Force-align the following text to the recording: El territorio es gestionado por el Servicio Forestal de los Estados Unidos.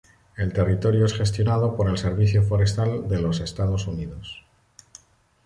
El 0.35 0.51
territorio 0.51 1.05
es 1.05 1.13
gestionado 1.13 1.75
por 1.75 1.87
el 1.87 1.95
Servicio 1.99 2.41
Forestal 2.41 3.07
de 3.07 3.21
los 3.21 3.39
Estados 3.39 3.85
Unidos. 3.85 4.43